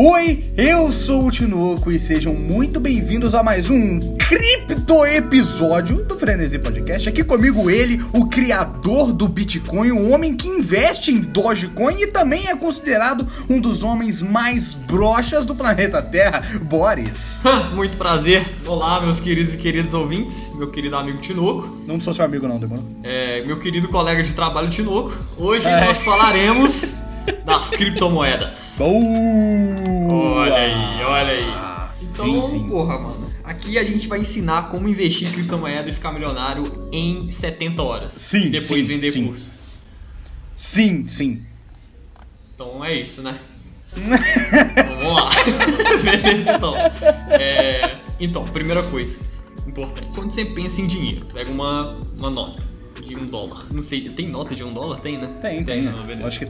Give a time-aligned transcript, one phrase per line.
[0.00, 6.16] Oi, eu sou o Tinoco e sejam muito bem-vindos a mais um cripto episódio do
[6.16, 7.08] Frenesi Podcast.
[7.08, 12.46] Aqui comigo ele, o criador do Bitcoin, o homem que investe em Dogecoin e também
[12.46, 17.42] é considerado um dos homens mais broxas do planeta Terra, Boris.
[17.74, 18.46] muito prazer.
[18.68, 21.76] Olá, meus queridos e queridos ouvintes, meu querido amigo Tinoco.
[21.88, 22.84] Não sou seu amigo não, demorou?
[23.02, 25.12] É, meu querido colega de trabalho Tinoco.
[25.36, 25.86] Hoje é.
[25.86, 26.84] nós falaremos
[27.32, 28.74] das criptomoedas.
[28.76, 28.98] Boa!
[30.10, 31.98] Olha aí, olha aí.
[32.02, 32.68] Então, sim, sim.
[32.68, 33.28] porra, mano.
[33.44, 38.12] Aqui a gente vai ensinar como investir em criptomoeda e ficar milionário em 70 horas.
[38.12, 38.46] Sim.
[38.46, 39.26] E depois sim, vender sim.
[39.26, 39.58] curso.
[40.56, 41.42] Sim, sim.
[42.54, 43.38] Então é isso, né?
[43.96, 45.30] então, vamos lá.
[46.54, 46.74] então,
[47.30, 47.96] é...
[48.20, 49.20] então, primeira coisa
[49.66, 50.08] importante.
[50.14, 52.77] Quando você pensa em dinheiro, pega uma, uma nota
[53.08, 53.66] de um dólar.
[53.72, 55.00] Não sei, tem nota de um dólar?
[55.00, 55.38] Tem, né?
[55.40, 55.84] Tem, tem.
[55.84, 56.24] tem né?
[56.24, 56.44] Acho que.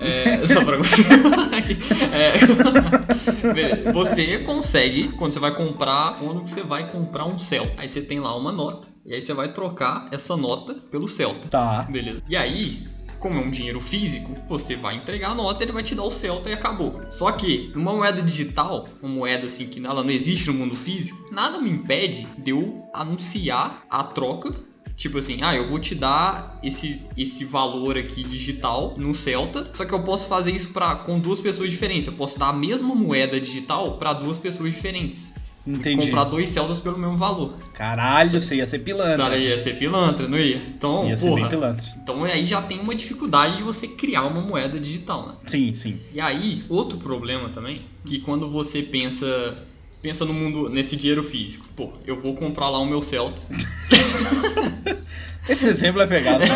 [0.00, 0.76] É, só pra.
[2.14, 8.00] é, você consegue, quando você vai comprar, quando você vai comprar um Celta, aí você
[8.00, 11.48] tem lá uma nota, e aí você vai trocar essa nota pelo Celta.
[11.48, 11.82] Tá.
[11.90, 12.22] Beleza.
[12.28, 12.86] E aí,
[13.18, 16.10] como é um dinheiro físico, você vai entregar a nota, ele vai te dar o
[16.10, 17.00] Celta e acabou.
[17.08, 21.32] Só que numa moeda digital, uma moeda assim que ela não existe no mundo físico,
[21.32, 24.54] nada me impede de eu anunciar a troca
[24.96, 29.84] Tipo assim, ah, eu vou te dar esse, esse valor aqui digital no Celta, só
[29.84, 32.06] que eu posso fazer isso pra, com duas pessoas diferentes.
[32.06, 35.32] Eu posso dar a mesma moeda digital para duas pessoas diferentes.
[35.66, 36.04] Entendi.
[36.04, 37.54] comprar dois Celtas pelo mesmo valor.
[37.72, 39.16] Caralho, você ia ser pilantra.
[39.16, 40.56] Cara, ia ser pilantra, não ia?
[40.56, 41.86] Então, ia porra, ser bem pilantra.
[42.02, 45.34] Então aí já tem uma dificuldade de você criar uma moeda digital, né?
[45.46, 45.98] Sim, sim.
[46.12, 49.56] E aí, outro problema também, que quando você pensa
[50.04, 51.64] pensa no mundo, nesse dinheiro físico.
[51.74, 53.40] Pô, eu vou comprar lá o meu Celta.
[55.48, 56.44] Esse exemplo é pegado.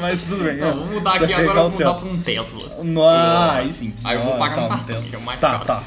[0.00, 0.56] Mas tudo bem.
[0.56, 2.76] Não, vamos mudar aqui agora, vamos mudar para um Tesla.
[3.04, 3.94] Ah, aí sim.
[4.02, 5.64] Aí eu vou pagar tá, no cartão, que é o mais tá, caro.
[5.64, 5.84] Tá,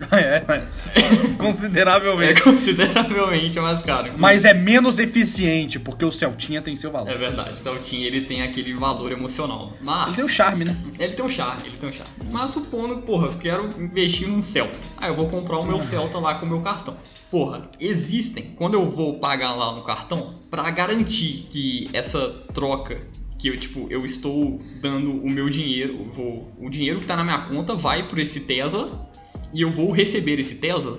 [0.10, 0.92] É, mas
[1.38, 2.40] consideravelmente.
[2.40, 4.12] É consideravelmente mais caro.
[4.18, 7.10] Mas é menos eficiente, porque o Celtinha tem seu valor.
[7.10, 9.72] É verdade, o Celtinha ele tem aquele valor emocional.
[9.80, 10.06] Mas.
[10.06, 10.76] Ele tem o um charme, né?
[10.98, 12.12] Ele tem um charme, ele tem um charme.
[12.30, 14.78] Mas supondo, porra, eu quero investir num Celta.
[14.96, 16.96] Aí eu vou comprar o meu Celta lá com o meu cartão.
[17.30, 22.96] Porra, existem, quando eu vou pagar lá no cartão, para garantir que essa troca
[23.38, 27.24] que eu, tipo, eu estou dando o meu dinheiro, vou, o dinheiro que está na
[27.24, 29.12] minha conta vai por esse Tesla
[29.54, 30.98] e eu vou receber esse Tesla,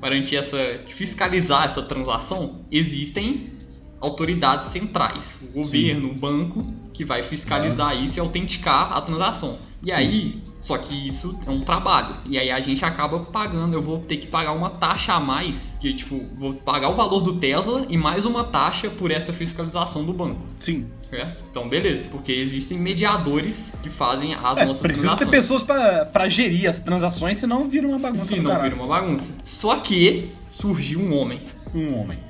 [0.00, 0.56] garantir essa,
[0.86, 3.52] fiscalizar essa transação, existem
[4.00, 6.14] autoridades centrais, o governo, Sim.
[6.14, 9.58] o banco, que vai fiscalizar isso e autenticar a transação.
[9.82, 9.92] E Sim.
[9.92, 12.16] aí, só que isso é um trabalho.
[12.26, 15.78] E aí a gente acaba pagando, eu vou ter que pagar uma taxa a mais,
[15.80, 20.04] que tipo, vou pagar o valor do Tesla e mais uma taxa por essa fiscalização
[20.04, 20.40] do banco.
[20.60, 20.86] Sim.
[21.08, 21.42] Certo?
[21.50, 25.30] Então, beleza, porque existem mediadores que fazem as é, nossas precisa transações.
[25.30, 28.26] ter pessoas para gerir as transações, senão vira uma bagunça.
[28.26, 29.32] Senão vira uma bagunça.
[29.42, 31.40] Só que surgiu um homem.
[31.74, 32.29] Um homem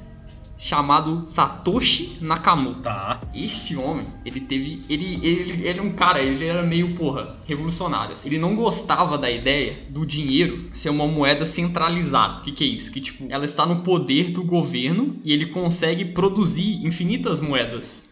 [0.61, 2.83] chamado Satoshi Nakamoto.
[2.83, 3.23] Tá.
[3.35, 4.83] Este homem, ele teve.
[4.91, 8.13] Ele, ele, ele é um cara, ele era meio, porra, revolucionário.
[8.13, 8.29] Assim.
[8.29, 12.41] Ele não gostava da ideia do dinheiro ser uma moeda centralizada.
[12.41, 12.93] O que, que é isso?
[12.93, 18.05] Que, tipo, ela está no poder do governo e ele consegue produzir infinitas moedas.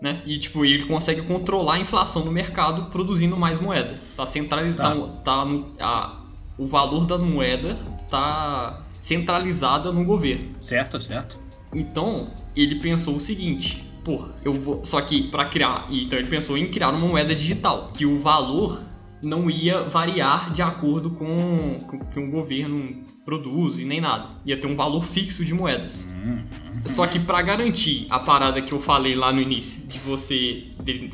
[0.00, 0.20] Né?
[0.26, 4.00] E tipo, ele consegue controlar a inflação no mercado produzindo mais moeda.
[4.16, 5.06] Tá centralizado.
[5.22, 5.36] Tá.
[5.36, 6.20] tá no, a,
[6.58, 7.78] o valor da moeda
[8.10, 10.48] tá centralizada no governo.
[10.60, 11.41] Certo, certo.
[11.74, 14.84] Então, ele pensou o seguinte: pô, eu vou.
[14.84, 15.86] Só que para criar.
[15.90, 18.82] Então, ele pensou em criar uma moeda digital, que o valor
[19.22, 24.30] não ia variar de acordo com o que um governo produz e nem nada.
[24.44, 26.08] Ia ter um valor fixo de moedas.
[26.10, 26.42] Uhum.
[26.84, 30.64] Só que para garantir a parada que eu falei lá no início, de você.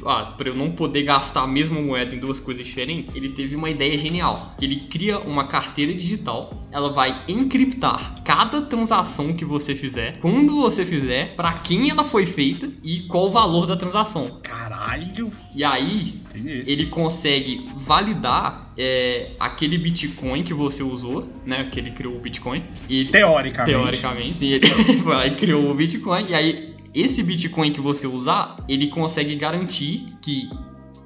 [0.06, 3.54] Ah, pra eu não poder gastar a mesma moeda em duas coisas diferentes, ele teve
[3.54, 4.54] uma ideia genial.
[4.58, 10.56] Que ele cria uma carteira digital, ela vai encriptar cada transação que você fizer, quando
[10.56, 14.40] você fizer, para quem ela foi feita e qual o valor da transação.
[14.42, 15.30] Caralho!
[15.54, 16.64] E aí, Entendi.
[16.66, 21.68] ele consegue validar é, aquele Bitcoin que você usou, né?
[21.70, 22.64] Que ele criou o Bitcoin.
[22.88, 23.70] Ele, teoricamente.
[23.72, 24.48] Teoricamente, sim.
[24.48, 24.66] Ele
[25.36, 26.26] criou o Bitcoin.
[26.28, 30.48] E aí, esse Bitcoin que você usar, ele consegue garantir que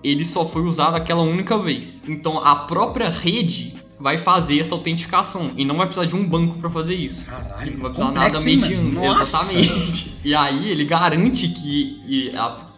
[0.05, 2.03] ele só foi usado aquela única vez.
[2.07, 6.59] Então, a própria rede vai fazer essa autenticação e não vai precisar de um banco
[6.59, 7.25] para fazer isso.
[7.25, 9.05] Caralho, não vai precisar nada mediando.
[9.05, 10.19] Exatamente.
[10.25, 12.31] E aí ele garante que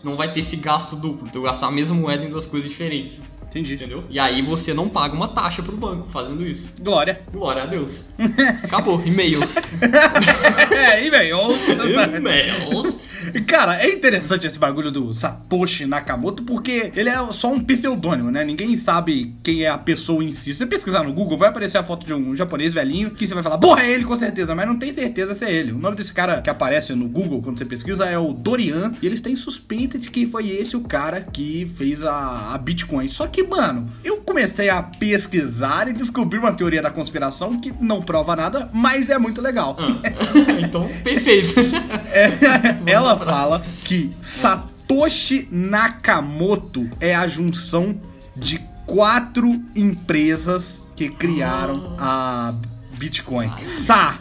[0.04, 3.20] não vai ter esse gasto duplo, então gastar a mesma moeda em duas coisas diferentes.
[3.54, 3.74] Entendi.
[3.74, 4.02] Entendeu?
[4.10, 6.74] E aí você não paga uma taxa pro banco fazendo isso.
[6.80, 7.20] Glória.
[7.32, 8.06] Glória a Deus.
[8.64, 9.00] Acabou.
[9.06, 9.54] E-mails.
[10.72, 11.56] é, e-mails.
[12.16, 12.96] e-mails.
[13.46, 18.44] Cara, é interessante esse bagulho do Satoshi Nakamoto porque ele é só um pseudônimo, né?
[18.44, 20.52] Ninguém sabe quem é a pessoa em si.
[20.52, 23.34] Se você pesquisar no Google, vai aparecer a foto de um japonês velhinho que você
[23.34, 25.72] vai falar, porra, é ele com certeza, mas não tem certeza se é ele.
[25.72, 29.06] O nome desse cara que aparece no Google quando você pesquisa é o Dorian e
[29.06, 33.08] eles têm suspeita de que foi esse o cara que fez a, a Bitcoin.
[33.08, 38.02] Só que, mano, eu comecei a pesquisar e descobri uma teoria da conspiração que não
[38.02, 39.76] prova nada, mas é muito legal.
[39.78, 40.02] Ah.
[40.58, 41.54] então, perfeito.
[42.12, 42.32] É,
[42.90, 47.96] ela fala que Satoshi Nakamoto é a junção
[48.34, 52.56] de quatro empresas que criaram a
[52.98, 53.52] Bitcoin.
[53.60, 54.18] Sa,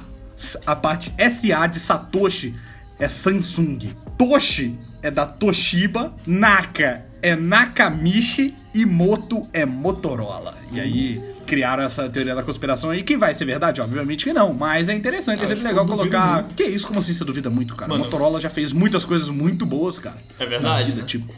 [0.63, 2.54] a parte SA de Satoshi
[3.00, 3.95] é Samsung.
[4.16, 6.13] Toshi é da Toshiba.
[6.27, 8.53] Naka é Nakamichi.
[8.75, 10.57] E Moto é Motorola.
[10.71, 13.79] E aí criaram essa teoria da conspiração aí, que vai ser verdade?
[13.79, 16.41] Obviamente que não, mas é interessante, é sempre legal colocar.
[16.41, 16.55] Muito.
[16.55, 17.91] Que isso, como assim você duvida muito, cara?
[17.91, 20.17] Mano, Motorola já fez muitas coisas muito boas, cara.
[20.39, 20.89] É verdade.
[20.89, 21.07] Vida, né?
[21.07, 21.35] tipo.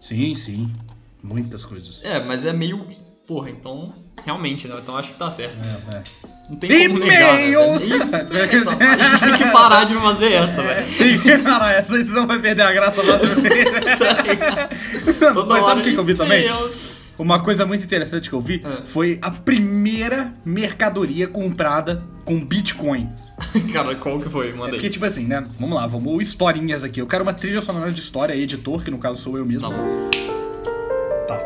[0.00, 0.72] Sim, sim.
[1.22, 2.00] Muitas coisas.
[2.02, 2.84] É, mas é meio.
[3.28, 3.94] Porra, então.
[4.24, 4.76] Realmente, né?
[4.82, 5.56] Então acho que tá certo.
[5.62, 6.02] É, é.
[6.48, 7.54] Não tem como negar, né?
[8.36, 10.98] A gente tem que parar de fazer essa, velho.
[10.98, 13.22] Tem que parar essa, senão vai perder a graça mais
[15.48, 16.46] Mas sabe o que, que eu vi também?
[16.46, 16.92] Deus.
[17.18, 18.82] Uma coisa muito interessante que eu vi é.
[18.84, 23.08] foi a primeira mercadoria comprada com Bitcoin.
[23.72, 24.52] Cara, qual que foi?
[24.52, 25.44] Manda é porque, tipo assim, né?
[25.58, 27.00] Vamos lá, vamos historinhas aqui.
[27.00, 29.70] Eu quero uma trilha sonora de história, editor, que no caso sou eu mesmo.
[29.70, 30.10] Tá bom.
[31.28, 31.38] Tá.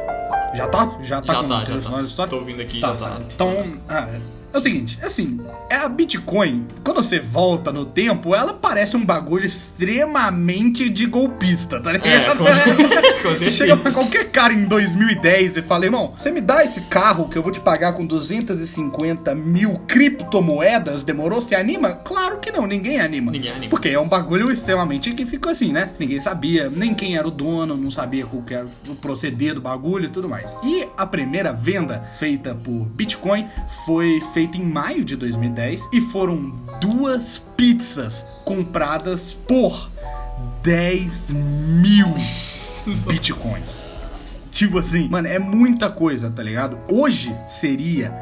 [0.55, 0.99] Já tá?
[1.03, 2.05] Já tá já com tá, trilha já sonora tá.
[2.05, 2.31] de história?
[2.31, 3.11] Tô ouvindo aqui, tá, já tá.
[3.11, 3.21] tá.
[3.35, 4.09] Então, ah,
[4.53, 9.05] é o seguinte, assim, é a Bitcoin, quando você volta no tempo, ela parece um
[9.05, 12.09] bagulho extremamente de golpista, tá ligado?
[12.09, 12.45] É, com,
[13.23, 16.81] com você chega pra qualquer cara em 2010 e fala, irmão, você me dá esse
[16.83, 21.41] carro que eu vou te pagar com 250 mil criptomoedas, demorou?
[21.41, 21.93] Você anima?
[21.93, 23.31] Claro que não, ninguém anima.
[23.31, 23.71] Ninguém anima.
[23.71, 25.91] Porque é um bagulho extremamente que ficou assim, né?
[25.99, 30.07] Ninguém sabia, nem quem era o dono, não sabia qual era o proceder do bagulho
[30.07, 30.51] e tudo mais.
[30.65, 33.47] E a primeira venda feita por Bitcoin
[33.85, 39.91] foi feita em maio de 2010 e foram duas pizzas compradas por
[40.63, 42.15] 10 mil
[43.09, 43.83] bitcoins.
[44.51, 46.79] Tipo assim, mano, é muita coisa, tá ligado?
[46.87, 48.15] Hoje seria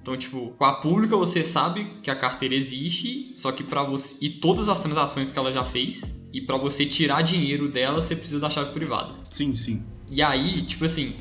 [0.00, 4.16] Então, tipo, com a pública você sabe que a carteira existe, só que para você
[4.20, 8.14] e todas as transações que ela já fez, e para você tirar dinheiro dela, você
[8.14, 9.14] precisa da chave privada.
[9.30, 9.82] Sim, sim.
[10.10, 11.14] E aí, tipo assim,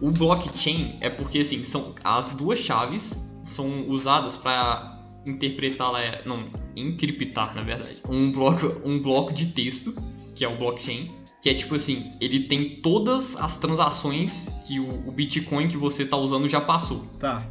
[0.00, 4.93] o blockchain é porque assim, são as duas chaves são usadas para
[5.26, 9.94] interpretá-la, é, não, encriptar, na verdade, um bloco, um bloco de texto,
[10.34, 15.08] que é o blockchain, que é tipo assim, ele tem todas as transações que o,
[15.08, 17.04] o Bitcoin que você tá usando já passou.
[17.18, 17.46] Tá.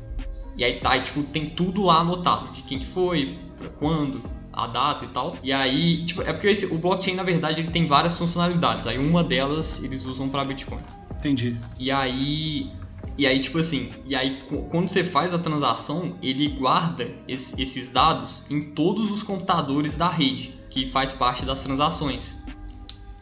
[0.55, 3.35] E aí tá, tipo, tem tudo lá anotado, de quem que foi,
[3.79, 5.35] quando, a data e tal.
[5.41, 8.85] E aí, tipo, é porque esse, o blockchain, na verdade, ele tem várias funcionalidades.
[8.85, 10.79] Aí uma delas eles usam para Bitcoin.
[11.17, 11.57] Entendi.
[11.79, 12.69] E aí,
[13.17, 17.89] e aí, tipo assim, e aí quando você faz a transação, ele guarda esse, esses
[17.89, 22.37] dados em todos os computadores da rede, que faz parte das transações.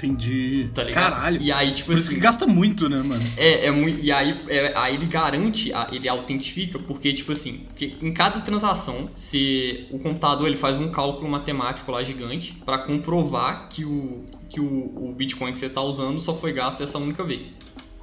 [0.04, 0.70] Entendi.
[0.74, 1.12] Tá ligado?
[1.12, 1.42] Caralho.
[1.42, 2.02] E aí, tipo Por assim.
[2.02, 3.24] isso que gasta muito, né, mano?
[3.38, 4.00] É, é muito.
[4.04, 9.10] E aí, é, aí ele garante, ele autentifica, porque, tipo assim, porque em cada transação,
[9.14, 14.60] se o computador ele faz um cálculo matemático lá gigante para comprovar que o, que
[14.60, 17.58] o, o Bitcoin que você tá usando só foi gasto essa única vez.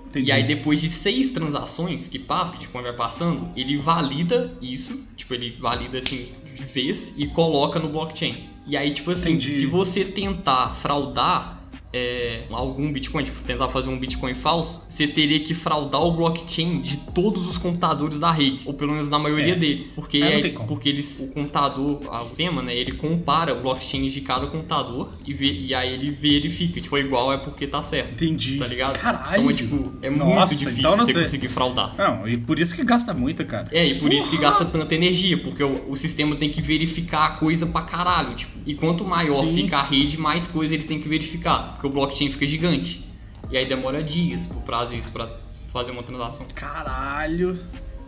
[0.09, 0.29] Entendi.
[0.29, 5.35] E aí depois de seis transações que passam, tipo, vai passando, ele valida isso, tipo,
[5.35, 8.49] ele valida assim de vez e coloca no blockchain.
[8.67, 9.53] E aí, tipo assim, Entendi.
[9.53, 11.58] se você tentar fraudar
[11.93, 16.81] é, algum Bitcoin, tipo, tentar fazer um Bitcoin falso, você teria que fraudar o blockchain
[16.81, 19.57] de todos os computadores da rede, ou pelo menos na maioria É.
[19.57, 19.93] deles.
[19.95, 24.21] Porque, É, é- porque eles, o computador, o sistema, né, ele compara o blockchain de
[24.21, 28.13] cada computador e, vê- e aí ele verifica que foi igual é porque tá certo.
[28.23, 28.57] Entendi.
[28.59, 28.99] Tá ligado?
[28.99, 29.39] Caralho.
[29.41, 31.23] Então é tipo, é Nossa, muito difícil então você sei.
[31.23, 31.95] conseguir fraudar.
[31.97, 33.69] Não, e por isso que gasta muito, cara.
[33.73, 37.27] É, e por isso que gasta tanta energia, porque o, o sistema tem que verificar
[37.27, 38.53] a coisa pra caralho, tipo.
[38.67, 39.55] E quanto maior Sim.
[39.55, 43.09] fica a rede, mais coisa ele tem que verificar, porque o blockchain fica gigante.
[43.51, 45.31] E aí demora dias pro prazo isso pra
[45.73, 47.59] fazer uma transação, Caralho.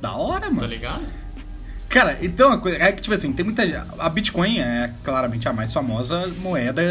[0.01, 0.67] Da hora, tá mano.
[0.67, 1.05] ligado?
[1.89, 3.63] Cara, então a coisa é que, tipo assim, tem muita.
[3.99, 6.83] A Bitcoin é claramente a mais famosa moeda,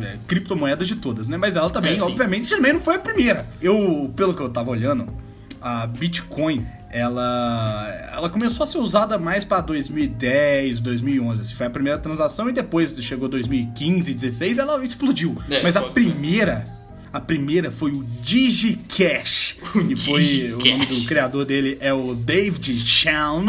[0.00, 1.36] é, criptomoeda de todas, né?
[1.36, 3.46] Mas ela também, É, obviamente, também não foi a primeira.
[3.60, 5.06] Eu, pelo que eu tava olhando,
[5.60, 8.10] a Bitcoin, ela.
[8.12, 11.42] Ela começou a ser usada mais pra 2010, 2011.
[11.42, 15.36] Assim, foi a primeira transação e depois chegou 2015, 16, ela explodiu.
[15.50, 16.77] É, Mas a primeira.
[17.12, 19.56] A primeira foi o DigiCash.
[19.88, 20.22] e foi
[20.52, 21.02] o nome DigiCash.
[21.02, 23.46] do criador dele é o David Chown.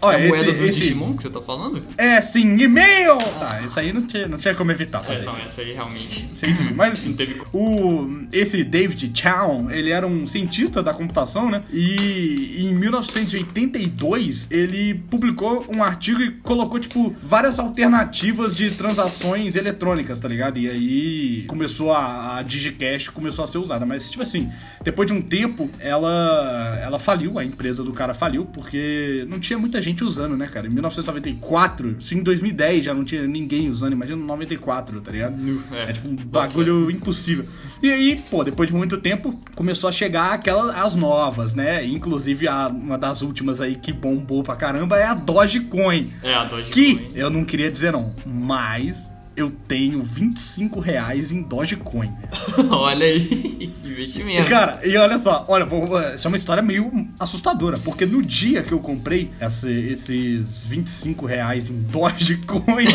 [0.00, 1.82] Olha, é a moeda esse- do esse- Digimon que você tá falando?
[1.98, 3.18] É, sim, e-mail!
[3.38, 5.40] Tá, isso aí não tinha, não tinha como evitar É, fazer não, isso.
[5.46, 6.28] essa aí realmente.
[6.34, 11.50] Sim, Mas assim, Não teve o, esse David Chown, ele era um cientista da computação,
[11.50, 11.62] né?
[11.72, 20.18] E em 1982 ele publicou um artigo e colocou, tipo, várias alternativas de transações eletrônicas,
[20.18, 20.58] tá ligado?
[20.58, 23.84] E aí começou a, a DigiCash começou a ser usada.
[23.86, 24.50] Mas, tipo assim,
[24.82, 29.58] depois de um tempo, ela, ela faliu, a empresa do cara faliu, porque não tinha
[29.66, 30.66] muita gente usando, né, cara?
[30.66, 35.62] Em 1994, sim, em 2010 já não tinha ninguém usando, imagina 94, tá ligado?
[35.72, 37.46] É, É tipo um bagulho impossível.
[37.82, 41.84] E aí, pô, depois de muito tempo, começou a chegar aquelas as novas, né?
[41.84, 46.12] Inclusive, a, uma das últimas aí que bombou pra caramba é a Dogecoin.
[46.22, 46.70] É, a Dogecoin.
[46.72, 52.10] Que eu não queria dizer não, mas eu tenho 25 reais em Dogecoin.
[52.70, 54.48] Olha aí, E, investimento.
[54.48, 56.90] cara, e olha só, olha, vou, vou- essa é uma história meio
[57.20, 62.64] assustadora, porque no dia que eu comprei essa- esses 25 reais em Dogecoin,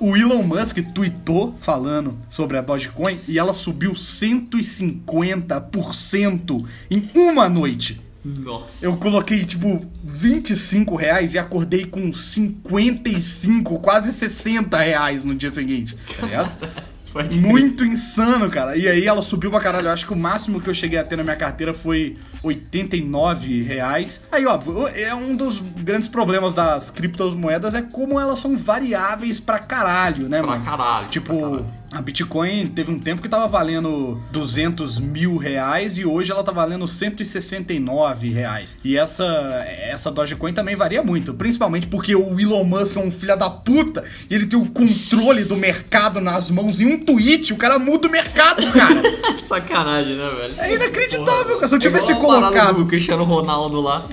[0.00, 7.48] o, o Elon Musk tweetou falando sobre a Dogecoin e ela subiu 150% em uma
[7.48, 8.00] noite.
[8.24, 8.66] Nossa.
[8.80, 15.96] Eu coloquei, tipo, 25 reais e acordei com 55, quase 60 reais no dia seguinte,
[16.18, 16.68] tá ligado?
[17.38, 18.76] Muito insano, cara.
[18.76, 19.86] E aí ela subiu pra caralho.
[19.86, 23.62] Eu acho que o máximo que eu cheguei a ter na minha carteira foi 89
[23.62, 24.20] reais.
[24.32, 29.60] Aí, óbvio, é um dos grandes problemas das criptomoedas é como elas são variáveis pra
[29.60, 30.64] caralho, né, Pra mano?
[30.64, 31.08] caralho.
[31.08, 31.66] Tipo, pra caralho.
[31.94, 36.50] A Bitcoin teve um tempo que tava valendo 200 mil reais e hoje ela tá
[36.50, 38.76] valendo 169 reais.
[38.82, 39.24] E essa,
[39.68, 44.02] essa Dogecoin também varia muito, principalmente porque o Elon Musk é um filho da puta
[44.28, 48.08] e ele tem o controle do mercado nas mãos em um tweet, o cara muda
[48.08, 49.00] o mercado, cara.
[49.46, 50.54] Sacanagem, né, velho?
[50.58, 51.68] É inacreditável, cara.
[51.68, 54.06] Se eu É tivesse parada colocado- do Cristiano Ronaldo lá.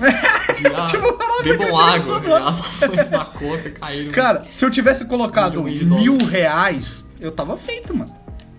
[0.52, 2.48] De, ah, Tipo, bebam água.
[2.48, 4.12] As ações na conta caíram.
[4.12, 8.14] Cara, se eu tivesse colocado mil reais, eu tava feito, mano.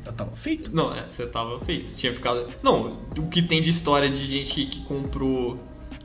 [0.05, 0.73] Eu tava feito.
[0.73, 1.89] Não, é, você tava feito.
[1.89, 2.47] Você tinha ficado.
[2.63, 5.57] Não, o que tem de história de gente que comprou,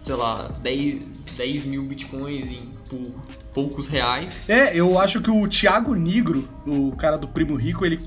[0.03, 1.03] sei lá, 10,
[1.37, 3.01] 10 mil bitcoins em, por
[3.53, 4.45] poucos reais.
[4.49, 8.01] É, eu acho que o Thiago Nigro, o cara do Primo Rico, ele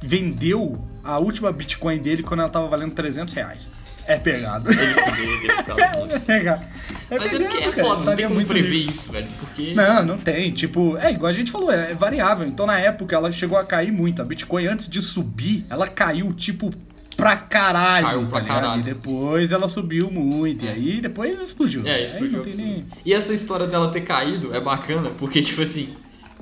[0.00, 3.72] vendeu a última Bitcoin dele quando ela tava valendo 300 reais.
[4.06, 4.70] É pegado.
[4.70, 5.80] Ele ter ficado
[6.12, 6.64] É pegado.
[7.10, 7.82] É Mas é pegado, porque é cara.
[7.82, 8.90] foda, não tem como prever rico.
[8.90, 9.28] isso, velho.
[9.38, 9.74] Porque.
[9.74, 10.52] Não, não tem.
[10.52, 12.46] Tipo, é igual a gente falou, é variável.
[12.46, 14.22] Então na época ela chegou a cair muito.
[14.22, 16.70] A Bitcoin antes de subir, ela caiu tipo
[17.16, 18.80] pra caralho, Caiu pra tá caralho.
[18.80, 20.64] E depois ela subiu muito.
[20.64, 21.86] E aí depois explodiu.
[21.86, 22.44] É, explodiu.
[22.44, 22.86] nem...
[23.04, 25.94] E essa história dela ter caído é bacana, porque, tipo assim,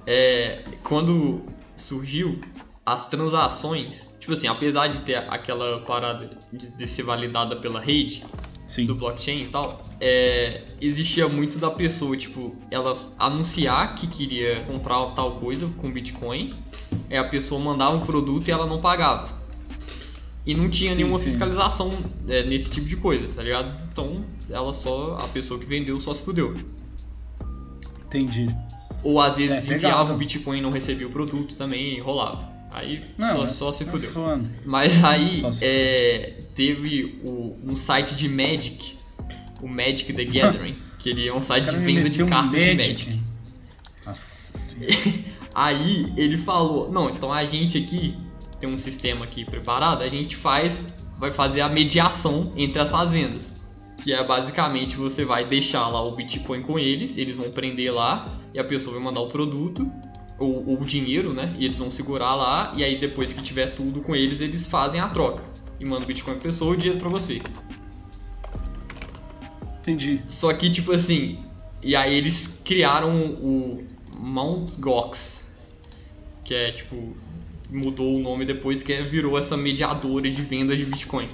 [0.07, 1.43] é, quando
[1.77, 2.41] surgiu,
[2.85, 8.25] as transações, tipo assim, apesar de ter aquela parada de, de ser validada pela rede,
[8.73, 8.87] Sim.
[8.87, 15.09] do blockchain e tal, é, existia muito da pessoa, tipo, ela anunciar que queria comprar
[15.09, 16.55] tal coisa com Bitcoin,
[17.11, 19.29] é a pessoa mandava o produto e ela não pagava.
[20.47, 21.25] E não tinha Sim, nenhuma sim.
[21.25, 21.93] fiscalização
[22.27, 23.75] é, nesse tipo de coisa, tá ligado?
[23.93, 26.57] Então, ela só, a pessoa que vendeu só se fudeu.
[28.07, 28.49] Entendi.
[29.05, 32.01] Ou às vezes É, enviava o Bitcoin e não recebia o produto também e
[32.73, 34.11] Aí só, é- só se é fudeu.
[34.11, 34.43] foda.
[34.65, 38.97] Mas aí Só é, teve o, um site de Magic,
[39.61, 42.61] o Magic the Gathering, que ele é um site de venda de meteu um cartas
[42.61, 43.21] de Magic.
[44.07, 44.53] Nossa.
[45.55, 48.17] Aí ele falou: Não, então a gente aqui
[48.59, 50.87] tem um sistema aqui preparado, a gente faz,
[51.19, 53.55] vai fazer a mediação entre as fazendas.
[54.03, 58.41] Que é basicamente você vai deixar lá o Bitcoin com eles, eles vão prender lá
[58.55, 59.89] e a pessoa vai mandar o produto
[60.39, 61.55] ou, ou o dinheiro, né?
[61.59, 65.01] E eles vão segurar lá e aí depois que tiver tudo com eles, eles fazem
[65.01, 65.45] a troca
[65.79, 67.41] e mandam o Bitcoin pra pessoa e o dinheiro pra você.
[69.81, 70.23] Entendi.
[70.29, 71.39] Só que, tipo assim,
[71.83, 73.85] e aí eles criaram o
[74.17, 74.81] Mt.
[74.81, 75.45] Gox,
[76.45, 77.17] que é tipo,
[77.69, 81.29] mudou o nome depois, que é, virou essa mediadora de vendas de Bitcoin.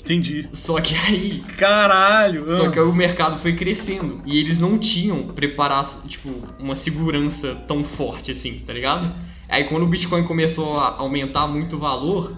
[0.00, 0.48] Entendi.
[0.52, 2.48] Só que aí, Caralho!
[2.56, 2.70] só ah.
[2.70, 7.84] que aí o mercado foi crescendo e eles não tinham preparado, tipo, uma segurança tão
[7.84, 9.12] forte assim, tá ligado?
[9.48, 12.34] Aí quando o Bitcoin começou a aumentar muito o valor,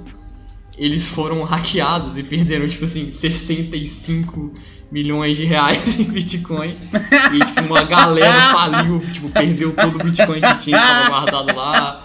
[0.76, 4.55] eles foram hackeados e perderam, tipo assim, 65
[4.90, 6.79] milhões de reais em Bitcoin.
[7.33, 12.02] E, tipo, uma galera faliu, tipo, perdeu todo o Bitcoin que tinha, tava guardado lá.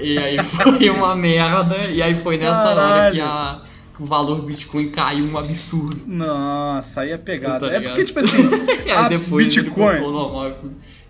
[0.00, 1.76] E aí foi uma merda.
[1.90, 3.14] E aí foi nessa hora Caralho.
[3.14, 3.62] que, a-
[4.00, 6.02] o valor do Bitcoin caiu um absurdo.
[6.06, 7.68] Nossa, aí é pegada.
[7.68, 8.38] Tá é porque, tipo assim,
[8.90, 10.00] a depois ele Bitcoin.
[10.00, 10.54] normal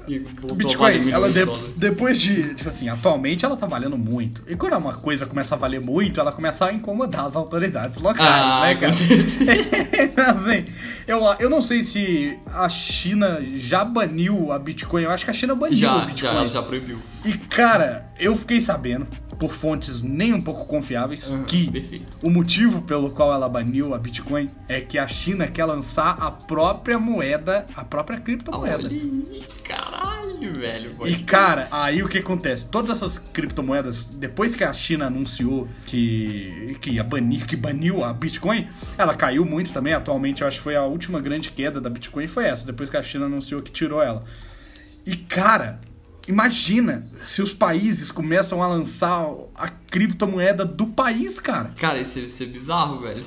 [0.09, 4.43] e Bitcoin, ela de depois de, tipo assim, atualmente ela tá valendo muito.
[4.49, 8.29] E quando uma coisa começa a valer muito, ela começa a incomodar as autoridades locais,
[8.29, 8.93] Ah, né, cara?
[10.33, 10.65] assim,
[11.11, 15.03] eu, eu não sei se a China já baniu a Bitcoin.
[15.03, 16.33] Eu acho que a China baniu Já, Bitcoin.
[16.45, 16.99] já, já proibiu.
[17.25, 19.07] E, cara, eu fiquei sabendo,
[19.39, 22.07] por fontes nem um pouco confiáveis, Aham, que Perfeito.
[22.23, 26.31] o motivo pelo qual ela baniu a Bitcoin é que a China quer lançar a
[26.31, 28.89] própria moeda, a própria Olha criptomoeda.
[28.89, 30.97] aí, caralho, velho.
[31.07, 32.67] E cara, aí o que acontece?
[32.69, 38.13] Todas essas criptomoedas, depois que a China anunciou que, que ia banir, que baniu a
[38.13, 39.93] Bitcoin, ela caiu muito também.
[39.93, 42.97] Atualmente, eu acho que foi a última grande queda da Bitcoin foi essa, depois que
[42.97, 44.23] a China anunciou que tirou ela.
[45.07, 45.81] E cara,
[46.29, 51.73] imagina se os países começam a lançar a criptomoeda do país, cara.
[51.79, 53.25] Cara, isso ia ser bizarro, velho.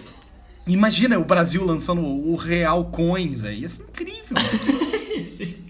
[0.67, 3.62] Imagina o Brasil lançando o Real Coins aí.
[3.62, 4.38] Ia ser incrível.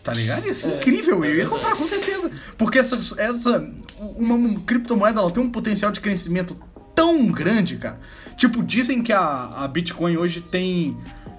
[0.00, 0.46] Tá ligado?
[0.46, 1.50] Ia ser É, incrível, é eu ia verdade.
[1.62, 2.30] comprar com certeza.
[2.56, 6.56] Porque essa, essa uma, uma criptomoeda ela tem um potencial de crescimento
[6.98, 8.00] tão grande, cara.
[8.36, 10.96] Tipo, dizem que a, a Bitcoin hoje tem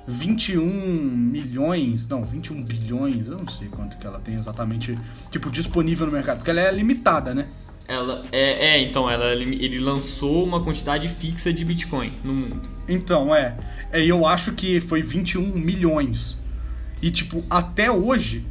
[0.08, 4.98] 21 milhões, não, 21 bilhões, eu não sei quanto que ela tem exatamente,
[5.30, 7.46] tipo, disponível no mercado, porque ela é limitada, né?
[7.90, 12.62] Ela é, é, então ela ele lançou uma quantidade fixa de Bitcoin no mundo.
[12.88, 13.58] Então, é.
[13.92, 16.38] é eu acho que foi 21 milhões.
[17.02, 18.46] E, tipo, até hoje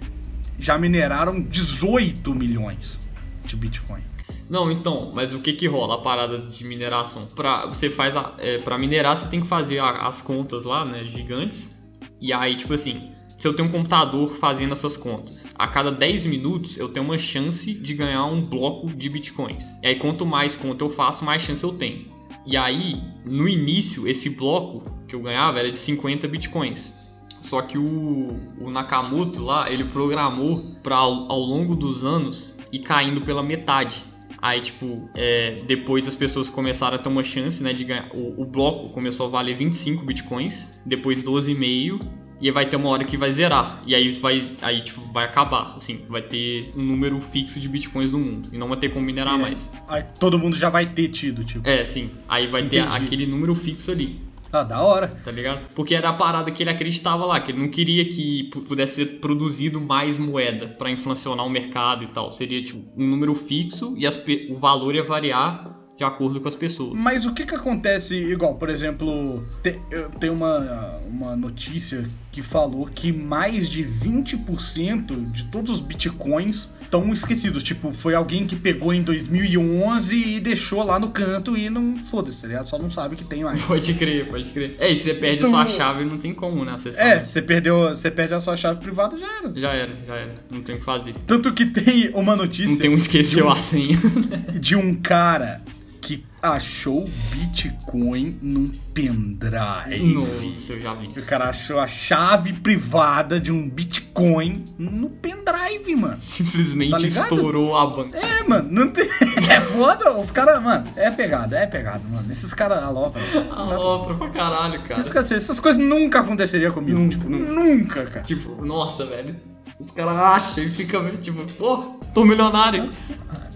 [0.58, 3.00] já mineraram 18 milhões
[3.46, 4.07] de Bitcoin.
[4.48, 7.26] Não, então, mas o que que rola a parada de mineração?
[7.36, 10.84] Pra, você faz a, é, pra minerar você tem que fazer a- as contas lá,
[10.84, 11.76] né, gigantes.
[12.20, 16.24] E aí, tipo assim, se eu tenho um computador fazendo essas contas, a cada 10
[16.26, 19.64] minutos eu tenho uma chance de ganhar um bloco de bitcoins.
[19.82, 22.06] E aí quanto mais conta eu faço, mais chance eu tenho.
[22.46, 26.94] E aí, no início, esse bloco que eu ganhava era de 50 bitcoins.
[27.42, 32.80] Só que o, o Nakamoto lá, ele programou para ao, ao longo dos anos ir
[32.80, 34.02] caindo pela metade.
[34.40, 38.08] Aí, tipo, é, depois as pessoas começaram a ter uma chance, né, de ganhar.
[38.14, 42.00] O, o bloco começou a valer 25 bitcoins, depois 12,5,
[42.40, 43.82] e vai ter uma hora que vai zerar.
[43.84, 48.12] E aí vai, aí, tipo, vai acabar, assim, vai ter um número fixo de bitcoins
[48.12, 48.48] no mundo.
[48.52, 49.38] E não vai ter como minerar É.
[49.42, 49.72] mais.
[49.88, 51.68] Aí todo mundo já vai ter tido, tipo.
[51.68, 52.10] É, sim.
[52.28, 52.96] Aí vai ter Entendi.
[52.96, 54.20] aquele número fixo ali.
[54.52, 55.08] Ah, da hora.
[55.24, 55.68] tá ligado?
[55.74, 58.94] Porque era a parada que ele acreditava lá, que ele não queria que pu- pudesse
[58.94, 62.32] ser produzido mais moeda pra inflacionar o mercado e tal.
[62.32, 64.16] Seria tipo um número fixo e as
[64.50, 66.92] o valor ia variar de acordo com as pessoas.
[67.00, 72.42] Mas o que que acontece, igual, por exemplo, te- eu- tem uma, uma notícia que
[72.42, 77.62] falou que mais de 20% de todos os bitcoins estão esquecidos.
[77.62, 82.40] Tipo, foi alguém que pegou em 2011 e deixou lá no canto e não foda-se,
[82.42, 82.68] tá ligado?
[82.68, 83.60] Só não sabe que tem mais.
[83.62, 84.76] Pode crer, pode crer.
[84.78, 86.72] É, e se você perde a Então- sua chave, não tem como, né?
[86.72, 87.06] Acessar.
[87.06, 89.50] É, você perdeu, você perde a sua chave privada, já era.
[89.54, 90.34] Já era, já era.
[90.50, 91.14] Não tem o que fazer.
[91.26, 93.98] Tanto que tem uma notícia Não tem um esqueceu a senha.
[94.60, 95.60] de um cara
[96.08, 100.14] que achou Bitcoin num pendrive.
[100.14, 101.26] Nossa, eu já vi O isso.
[101.28, 106.16] cara achou a chave privada de um Bitcoin no pendrive, mano.
[106.18, 108.16] Simplesmente Tá estourou a banca.
[108.18, 109.06] É, mano, não tem.
[109.50, 112.30] É foda, os caras, mano, é pegada, é pegada, mano.
[112.32, 113.22] Esses caras alopram.
[113.50, 115.00] Alopra pra caralho, cara.
[115.00, 116.98] essas coisas nunca aconteceriam comigo.
[116.98, 117.52] Nunca, tipo, nunca.
[117.52, 118.22] nunca, cara.
[118.22, 119.36] Tipo, nossa, velho.
[119.80, 121.76] Os caras acham e ficam meio tipo, pô,
[122.12, 122.90] tô milionário.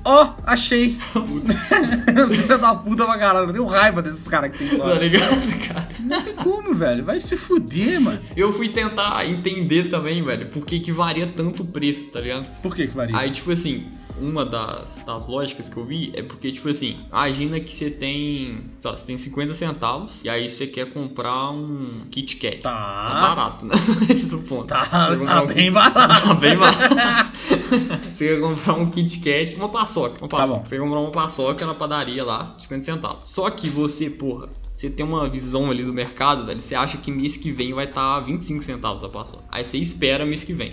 [0.05, 0.97] Ó, achei.
[2.35, 3.47] Filha da puta pra caralho.
[3.49, 5.05] Eu tenho raiva desses caras que tem Tá sorte.
[5.09, 5.89] ligado, cara?
[6.01, 7.05] Não tem como, velho.
[7.05, 8.21] Vai se fuder, mano.
[8.37, 12.47] Eu fui tentar entender também, velho, por que, que varia tanto o preço, tá ligado?
[12.63, 13.17] Por que que varia?
[13.17, 13.87] Aí, tipo assim,
[14.21, 18.65] uma das, das lógicas que eu vi é porque, tipo assim, imagina que você tem.
[18.81, 22.59] Você tem 50 centavos e aí você quer comprar um Kit Kat.
[22.59, 22.71] Tá.
[22.73, 23.75] Tá barato, né?
[24.11, 24.67] Esse é o ponto.
[24.67, 26.29] Tá, tá um- bem barato.
[26.29, 26.95] Tá bem barato.
[28.15, 30.19] você quer comprar um Kit Kat, uma paçoca.
[30.21, 30.61] Uma paçoca.
[30.61, 30.67] Tá.
[30.67, 33.29] Você quer comprar uma paçoca na padaria lá, 50 centavos.
[33.29, 36.61] Só que você, porra, você tem uma visão ali do mercado, velho.
[36.61, 39.45] Você acha que mês que vem vai estar 25 centavos a paçoca.
[39.51, 40.73] Aí você espera mês que vem.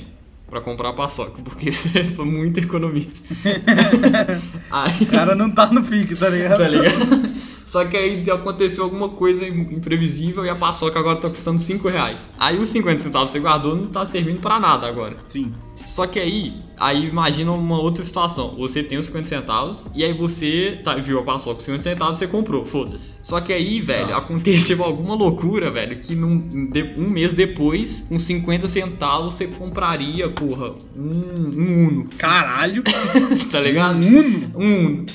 [0.49, 1.71] Pra comprar a paçoca, porque
[2.15, 3.07] foi muita economia.
[4.71, 6.57] Aí, O cara não tá no pique, tá ligado?
[6.57, 7.39] tá ligado?
[7.69, 12.31] Só que aí aconteceu alguma coisa imprevisível e a paçoca agora tá custando 5 reais.
[12.39, 15.17] Aí os 50 centavos que você guardou não tá servindo pra nada agora.
[15.29, 15.53] Sim.
[15.89, 18.55] Só que aí, aí imagina uma outra situação.
[18.57, 22.17] Você tem os 50 centavos e aí você tá, viu a paçoca com 50 centavos
[22.19, 23.15] você comprou, foda-se.
[23.21, 24.17] Só que aí, velho, Tá.
[24.17, 30.75] aconteceu alguma loucura, velho, que num, um mês depois, com 50 centavos você compraria, porra,
[30.95, 31.11] um,
[31.57, 32.83] um Uno, Caralho.
[33.51, 33.95] tá ligado?
[33.95, 34.51] Um Uno?
[34.55, 35.05] Um Uno.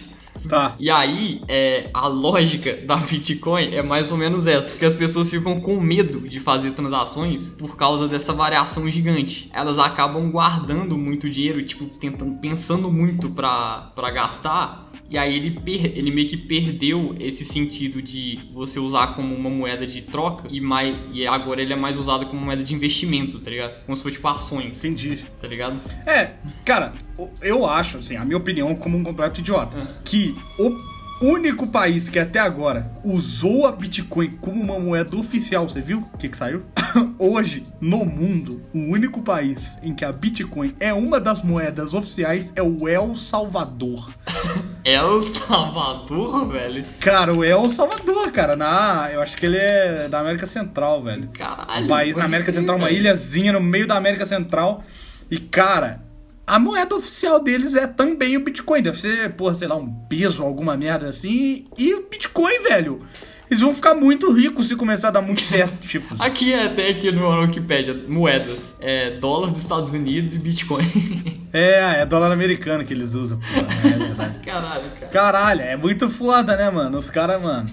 [0.49, 0.75] Tá.
[0.79, 5.31] E aí, é, a lógica da Bitcoin é mais ou menos essa, porque as pessoas
[5.31, 9.51] ficam com medo de fazer transações por causa dessa variação gigante.
[9.53, 15.51] Elas acabam guardando muito dinheiro, tipo, tentando, pensando muito pra, pra gastar, e aí ele,
[15.53, 20.49] per- ele meio que perdeu esse sentido de você usar como uma moeda de troca,
[20.51, 23.85] e, mais, e agora ele é mais usado como moeda de investimento, tá ligado?
[23.85, 25.25] Como se fosse tipo ações, Entendi.
[25.41, 25.79] tá ligado?
[26.07, 26.33] É,
[26.65, 26.93] cara,
[27.41, 29.87] eu acho, assim, a minha opinião como um completo idiota, Hum.
[30.05, 30.77] que o
[31.23, 36.19] único país que até agora usou a Bitcoin como uma moeda oficial, você viu o
[36.19, 36.65] que que saiu?
[37.19, 42.53] Hoje, no mundo, o único país em que a Bitcoin é uma das moedas oficiais
[42.57, 44.13] é o El Salvador.
[44.85, 46.85] El Salvador, velho.
[47.01, 51.29] Cara, o El Salvador, cara, na, eu acho que ele é da América Central, velho.
[51.33, 51.85] Caralho.
[51.87, 52.99] Um país na América Central, uma velho.
[52.99, 54.85] ilhazinha no meio da América Central.
[55.31, 56.03] E, cara,
[56.47, 58.83] a moeda oficial deles é também o Bitcoin.
[58.83, 61.65] Deve ser, porra, sei lá, um peso, alguma merda assim.
[61.79, 63.03] E o Bitcoin, velho.
[63.51, 66.15] Eles vão ficar muito ricos se começar a dar muito certo, tipo.
[66.19, 68.75] Aqui é até aqui no Wikipedia, moedas.
[68.81, 70.85] É dólar dos Estados Unidos e Bitcoin.
[71.57, 73.69] É, é dólar americano que eles usam, porra.
[73.85, 74.39] É verdade.
[74.45, 75.07] Caralho, cara.
[75.13, 76.99] Caralho, é muito foda, né, mano?
[76.99, 77.71] Os caras, mano.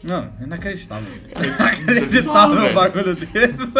[0.00, 1.08] Não, inacreditável.
[1.32, 3.72] Cara, Inacreditável um bagulho desses.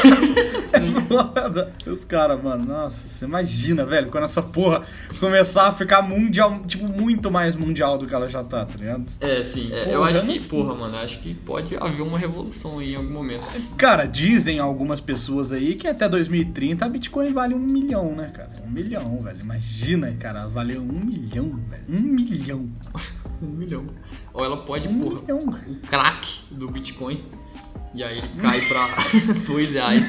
[1.86, 4.82] Os caras, mano, nossa, você imagina, velho, quando essa porra
[5.18, 9.06] começar a ficar mundial, tipo, muito mais mundial do que ela já tá, tá ligado?
[9.20, 9.72] É, sim.
[9.72, 13.12] é, eu acho que, porra, mano, acho que pode haver uma revolução aí em algum
[13.12, 13.46] momento.
[13.76, 18.50] Cara, dizem algumas pessoas aí que até 2030 a Bitcoin vale um milhão, né, cara?
[18.64, 19.40] Um milhão, velho.
[19.40, 21.84] Imagina, cara, valeu um milhão, velho.
[21.88, 22.68] Um milhão.
[23.42, 23.86] Um milhão.
[24.34, 27.24] Ou ela pode, Um porra, milhão, o crack do Bitcoin.
[27.94, 28.88] E aí ele cai pra
[29.46, 30.08] 2 reais.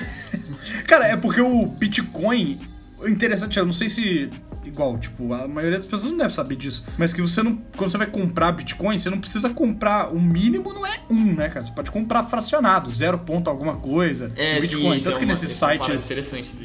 [0.88, 2.60] Cara, é porque o Bitcoin.
[3.08, 4.30] Interessante, eu não sei se.
[4.63, 6.84] Igual, tipo, a maioria das pessoas não deve saber disso.
[7.00, 7.56] Mas que você não.
[7.76, 10.13] Quando você vai comprar Bitcoin, você não precisa comprar.
[10.13, 11.65] O mínimo não é um, né, cara?
[11.65, 14.32] Você pode comprar fracionado, zero ponto alguma coisa.
[14.36, 15.00] É, Bitcoin.
[15.00, 15.65] sim, Tanto isso que é uma, nesses isso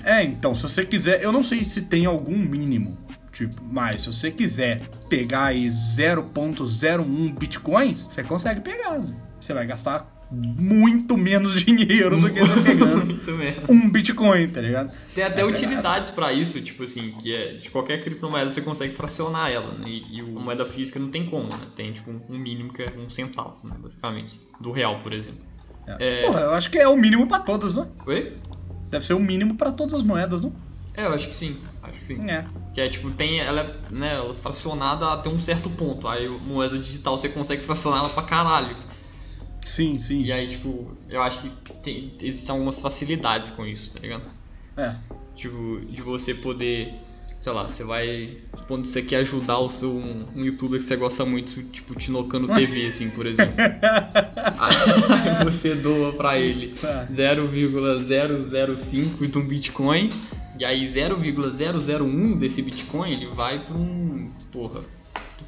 [0.04, 0.20] é.
[0.20, 1.22] É, então, se você quiser.
[1.22, 2.98] Eu não sei se tem algum mínimo.
[3.32, 9.00] Tipo, mas se você quiser pegar aí 0.01 bitcoins, você consegue pegar.
[9.40, 13.16] Você vai gastar muito menos dinheiro do que você pegando
[13.68, 14.90] um bitcoin, tá ligado?
[15.14, 18.94] Tem até É utilidades pra isso, tipo assim, que é de qualquer criptomoeda você consegue
[18.94, 19.88] fracionar ela, né?
[19.88, 21.66] E, e a moeda física não tem como, né?
[21.74, 23.74] Tem tipo um mínimo que é um centavo, né?
[23.78, 24.40] Basicamente.
[24.60, 25.40] Do real, por exemplo.
[25.86, 25.96] É.
[26.20, 26.26] É.
[26.26, 27.86] Porra, eu acho que é o mínimo pra todas, né?
[28.06, 28.36] Oi?
[28.90, 30.52] Deve ser o mínimo pra todas as moedas, não?
[30.94, 31.56] É, eu acho que sim.
[31.82, 32.18] Acho que sim.
[32.28, 32.44] É.
[32.74, 36.08] Que é tipo, tem ela, é, né, ela é fracionada até um certo ponto.
[36.08, 38.74] Aí moeda digital você consegue fracionar ela pra caralho.
[39.66, 40.22] Sim, sim.
[40.22, 41.50] E aí, tipo, eu acho que
[41.82, 44.22] tem, existem algumas facilidades com isso, tá ligado?
[44.76, 44.94] É.
[45.34, 46.94] Tipo, de você poder,
[47.36, 48.36] sei lá, você vai.
[48.68, 52.46] Quando você quer ajudar o seu um, um youtuber que você gosta muito, tipo, Tinocano
[52.54, 53.56] TV, assim, por exemplo.
[54.58, 57.08] Aí você doa pra ele Tá.
[57.10, 60.10] 0,005 de um Bitcoin.
[60.58, 64.30] E aí 0,001 desse Bitcoin ele vai pra um.
[64.52, 64.80] Porra.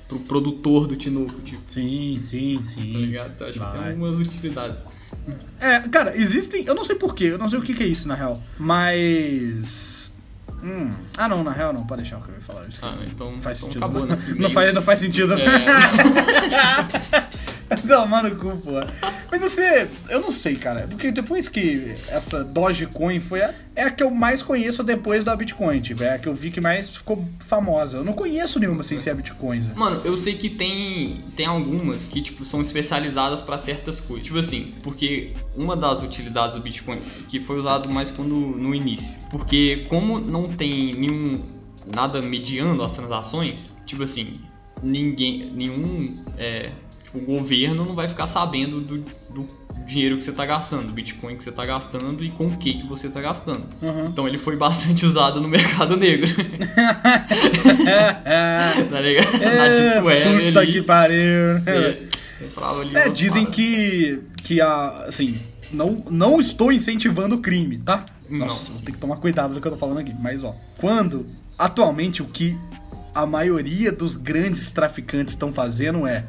[0.09, 2.92] Pro produtor do Tinoco, tipo, Sim, sim, sim.
[2.92, 3.33] tá ligado?
[3.35, 3.79] Então, acho que Vai.
[3.79, 4.85] tem algumas utilidades.
[5.61, 6.64] É, cara, existem.
[6.64, 8.40] Eu não sei porquê, eu não sei o que, que é isso na real.
[8.59, 10.11] Mas.
[10.62, 10.92] Hum.
[11.16, 12.66] Ah, não, na real não, pode deixar o que eu ia falar.
[12.68, 13.85] Isso Ah, então, não faz então sentido.
[13.85, 14.18] acabou, né?
[14.38, 15.35] Não faz, não faz sentido.
[15.35, 15.38] É.
[17.96, 18.72] Tomar no cu, pô.
[19.31, 20.87] Mas você, eu não sei, cara.
[20.88, 25.35] Porque depois que essa Dogecoin foi a, é a que eu mais conheço depois da
[25.35, 27.98] Bitcoin, tipo, é a que eu vi que mais ficou famosa.
[27.98, 29.62] Eu não conheço nenhuma sem ser a Bitcoin.
[29.62, 29.74] Zé.
[29.74, 34.27] Mano, eu sei que tem, tem algumas que, tipo, são especializadas pra certas coisas.
[34.27, 39.14] Tipo assim, porque uma das utilidades do Bitcoin, que foi usado mais quando no início.
[39.31, 41.59] Porque como não tem nenhum
[41.94, 44.40] nada mediando as transações, tipo assim,
[44.83, 46.70] ninguém, nenhum é,
[47.09, 48.99] tipo, o governo não vai ficar sabendo do,
[49.31, 49.49] do
[49.87, 52.75] dinheiro que você está gastando, do Bitcoin que você está gastando e com o que
[52.75, 53.64] que você está gastando.
[53.81, 54.07] Uhum.
[54.07, 56.29] Então ele foi bastante usado no mercado negro.
[58.90, 59.33] tá ligado?
[59.40, 61.61] Na É, Web puta ali, que pariu.
[61.61, 63.55] você ali É, dizem paradas.
[63.55, 65.40] que, que a, assim,
[65.73, 68.05] não, não estou incentivando o crime, tá?
[68.29, 70.14] Nossa, ter que tomar cuidado do que eu tô falando aqui.
[70.21, 71.27] Mas, ó, quando,
[71.59, 72.57] atualmente, o que
[73.14, 76.25] a maioria dos grandes traficantes estão fazendo é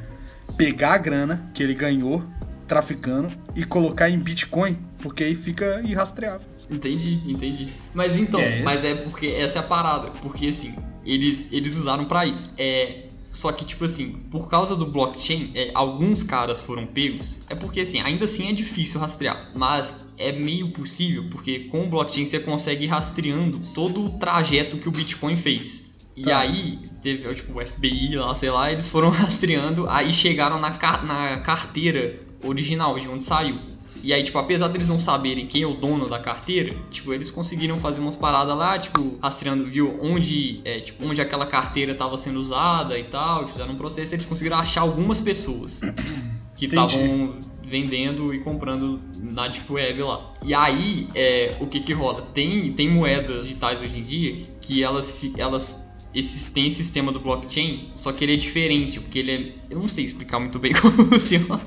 [0.59, 2.21] pegar a grana que ele ganhou
[2.67, 6.45] traficando e colocar em Bitcoin, porque aí fica irrastreável.
[6.69, 7.69] Entendi, entendi.
[7.93, 10.11] Mas então, É, mas é porque essa é a parada.
[10.21, 12.53] Porque assim, eles, eles usaram pra isso.
[12.57, 13.05] É.
[13.31, 17.41] Só que, tipo assim, por causa do blockchain, é, alguns caras foram pegos.
[17.47, 19.51] É porque, assim, ainda assim é difícil rastrear.
[19.55, 24.77] Mas é meio possível, porque com o blockchain você consegue ir rastreando todo o trajeto
[24.77, 25.85] que o Bitcoin fez.
[26.17, 26.39] E Tá.
[26.39, 31.05] aí, teve, tipo, o FBI lá, sei lá, eles foram rastreando, aí chegaram na, car-
[31.05, 33.57] na carteira original, de onde saiu.
[34.01, 37.29] E aí, tipo, apesar deles não saberem quem é o dono da carteira, tipo, eles
[37.29, 42.15] conseguiram fazer umas paradas lá, tipo, rastreando, viu onde, é, tipo, onde aquela carteira estava
[42.15, 45.81] sendo usada e tal, fizeram um processo, eles conseguiram achar algumas pessoas
[46.55, 50.33] que estavam vendendo e comprando na Deep Web lá.
[50.45, 52.21] E aí, é, o que que rola?
[52.33, 57.19] Tem, tem moedas digitais hoje em dia que elas, elas esse, tem esse sistema do
[57.19, 59.73] blockchain, só que ele é diferente, porque ele é.
[59.73, 61.59] Eu não sei explicar muito bem como funciona,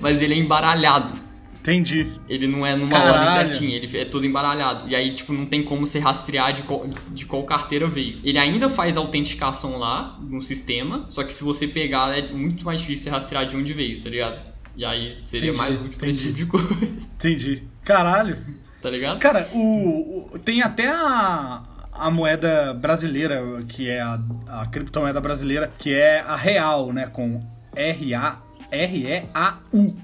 [0.00, 1.12] mas ele é embaralhado.
[1.60, 2.06] Entendi.
[2.28, 3.30] Ele não é numa Caralho.
[3.30, 4.86] ordem certinha, ele é todo embaralhado.
[4.86, 8.18] E aí, tipo, não tem como você rastrear de qual, de qual carteira veio.
[8.22, 12.80] Ele ainda faz autenticação lá no sistema, só que se você pegar, é muito mais
[12.80, 14.44] difícil você rastrear de onde veio, tá ligado?
[14.76, 16.74] E aí seria Entendi, mais útil pra esse tipo de coisa,
[17.16, 17.62] Entendi.
[17.82, 18.36] Caralho.
[18.82, 19.18] tá ligado?
[19.18, 21.62] Cara, o, o- tem até a,
[21.94, 27.06] a moeda brasileira, que é a, a criptomoeda brasileira, que é a real, né?
[27.06, 27.42] Com
[27.74, 28.38] R-A.
[28.70, 29.96] R-E-A-U,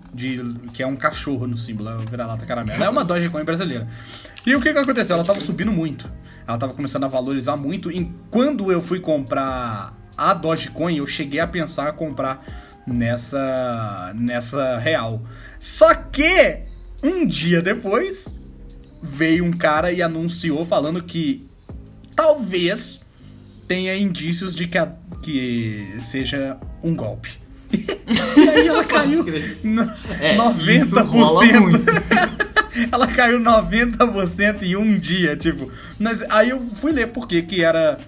[0.72, 2.84] que é um cachorro no símbolo, é vira-lata caramelo.
[2.84, 3.88] É uma Dogecoin brasileira.
[4.46, 5.16] E o que que aconteceu?
[5.16, 6.08] Ela tava subindo muito.
[6.46, 7.90] Ela tava começando a valorizar muito.
[7.90, 12.44] E quando eu fui comprar a Dogecoin, eu cheguei a pensar em comprar
[12.86, 15.20] nessa, nessa real.
[15.58, 16.60] Só que,
[17.02, 18.32] um dia depois,
[19.02, 21.49] veio um cara e anunciou falando que
[22.20, 23.00] talvez
[23.66, 27.30] tenha indícios de que, a- que seja um golpe.
[27.72, 29.24] e aí ela caiu
[29.64, 29.82] no-
[30.20, 30.34] É,
[30.74, 31.02] isso 90%.
[31.04, 31.78] rola muito.
[32.92, 35.70] ela caiu 90% em um dia, tipo.
[35.98, 37.98] Mas aí eu fui ler por que que era.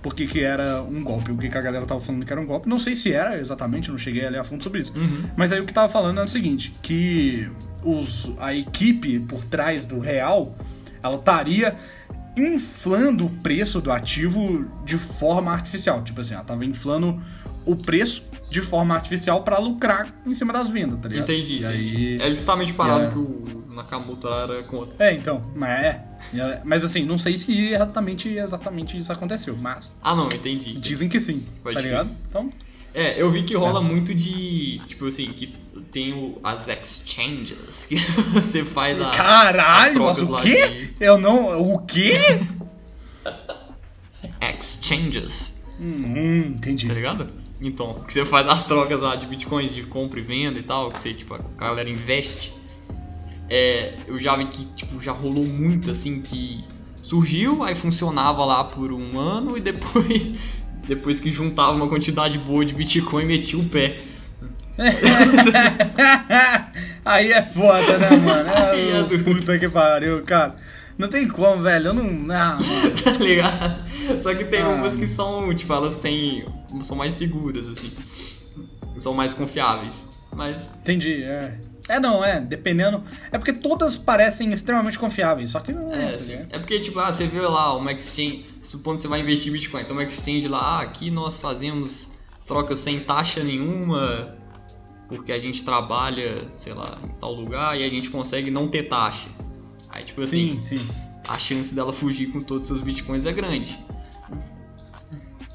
[0.00, 2.40] Por que que era um golpe, o que, que a galera tava falando que era
[2.40, 2.68] um golpe.
[2.68, 4.96] Não sei se era exatamente, não cheguei a ler a fundo sobre isso.
[4.96, 5.24] Uhum.
[5.36, 7.48] Mas aí o que tava falando é o seguinte, que
[7.82, 10.56] os, a equipe por trás do real,
[11.02, 11.74] ela estaria
[12.38, 16.02] inflando o preço do ativo de forma artificial.
[16.02, 17.20] Tipo assim, ela tava inflando
[17.64, 21.30] o preço de forma artificial pra lucrar em cima das vendas, tá ligado?
[21.30, 21.64] Entendi.
[21.66, 22.20] Aí...
[22.20, 23.10] É justamente parado É.
[23.10, 24.94] que o Nakamoto era contra.
[25.06, 26.62] É, então, mas é.
[26.64, 30.72] Mas assim, não sei se exatamente, exatamente isso aconteceu, mas Ah, não, entendi.
[30.78, 32.10] dizem que sim, Pode tá ligado?
[32.28, 32.50] Então,
[32.94, 33.84] É, eu vi que rola É.
[33.84, 34.80] muito de.
[34.86, 35.52] Tipo assim, que
[35.90, 37.96] tem o- as exchanges, que
[38.32, 39.10] você faz a.
[39.10, 40.90] caralho, as mas o quê?
[41.00, 42.12] Eu não, o quê?
[44.40, 46.86] Exchanges, hum, entendi.
[46.86, 47.28] tá ligado?
[47.60, 50.90] Então, que você faz as trocas lá de bitcoins de compra e venda e tal,
[50.90, 52.52] que você, tipo, a galera investe.
[53.50, 56.60] É, eu já vi que, tipo, já rolou muito assim que
[57.00, 60.32] surgiu, aí funcionava lá por um ano e depois.
[60.88, 64.00] Depois que juntava uma quantidade boa de Bitcoin, metia o pé.
[67.04, 68.50] Aí é foda, né, mano?
[68.54, 70.56] Aí é É, do- puta que pariu, cara.
[70.96, 71.88] Não tem como, velho.
[71.88, 72.26] Eu não.
[72.34, 72.58] Ah,
[73.04, 74.20] tá ligado?
[74.20, 74.68] Só que tem Ah.
[74.68, 76.46] umas que são, tipo, elas têm.
[76.82, 77.92] são mais seguras, assim.
[78.96, 80.08] São mais confiáveis.
[80.34, 80.72] Mas.
[80.80, 81.54] Entendi, é.
[81.88, 82.40] É, não, é.
[82.40, 83.02] Dependendo.
[83.32, 87.10] É porque todas parecem extremamente confiáveis, só que não É, assim, é porque, tipo, ah,
[87.10, 88.44] você vê lá uma exchange.
[88.62, 89.82] Supondo que você vai investir em Bitcoin.
[89.82, 92.10] Então, uma exchange lá, ah, aqui nós fazemos
[92.46, 94.36] trocas sem taxa nenhuma.
[95.08, 98.84] Porque a gente trabalha, sei lá, em tal lugar e a gente consegue não ter
[98.84, 99.28] taxa.
[99.88, 100.88] Aí, tipo assim, Sim, sim.
[101.26, 103.78] a chance dela fugir com todos os seus bitcoins é grande.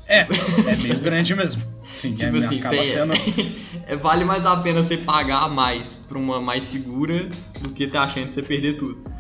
[0.08, 1.64] É, é meio grande mesmo.
[1.96, 3.14] Sim, Tipo é, assim, acaba tem- sendo.
[3.88, 7.30] é, vale mais a pena você pagar mais pra uma mais segura
[7.62, 9.04] do que ter a chance de você perder tudo.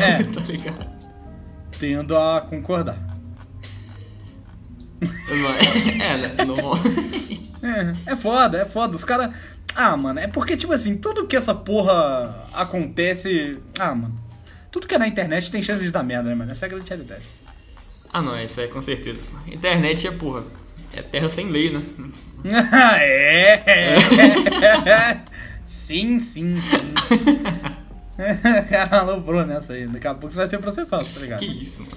[0.00, 0.22] É.
[0.32, 0.86] tá ligado?
[1.78, 2.98] Tendo a concordar.
[6.00, 6.44] É, né?
[6.44, 6.74] Normal.
[7.62, 8.96] É, é foda, é foda.
[8.96, 9.34] Os caras.
[9.74, 13.58] Ah, mano, é porque, tipo assim, tudo que essa porra acontece.
[13.78, 14.18] Ah, mano.
[14.70, 16.52] Tudo que é na internet tem chance de dar merda, né, mano?
[16.52, 17.24] Essa é a grande realidade.
[18.12, 19.26] Ah, não, isso é com certeza.
[19.46, 20.44] Internet é, porra,
[20.94, 21.82] é terra sem lei, né?
[23.00, 25.20] é, é.
[25.66, 26.94] Sim, sim, sim.
[28.16, 29.86] O cara aloprou nessa aí.
[29.86, 31.40] Daqui a pouco você vai ser processado, tá ligado?
[31.40, 31.96] Que isso, mano.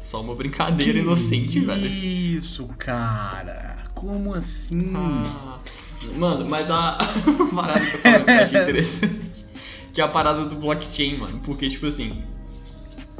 [0.00, 1.86] Só uma brincadeira inocente, velho.
[1.86, 3.84] Isso, cara.
[3.94, 4.92] Como assim?
[4.96, 5.58] Ah,
[6.16, 6.96] mano, mas a
[7.54, 9.44] parada que eu falei que eu achei interessante.
[9.92, 11.40] Que é a parada do blockchain, mano.
[11.44, 12.22] Porque, tipo assim.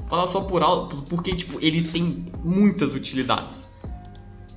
[0.09, 3.65] Falar só por alto, porque, tipo, ele tem muitas utilidades.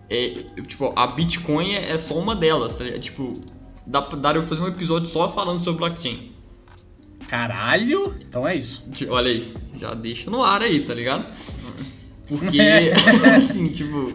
[0.09, 3.01] É, tipo, a Bitcoin é só uma delas, tá ligado?
[3.01, 3.39] Tipo,
[3.85, 6.31] dá pra dar eu fazer um episódio só falando sobre blockchain.
[7.27, 8.15] Caralho?
[8.27, 8.83] Então é isso.
[9.09, 11.25] Olha aí, já deixa no ar aí, tá ligado?
[12.39, 12.57] Porque,
[13.35, 14.13] assim, tipo,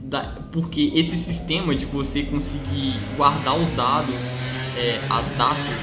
[0.00, 4.36] da- porque esse sistema de você conseguir guardar os dados,
[4.74, 5.82] é, as datas,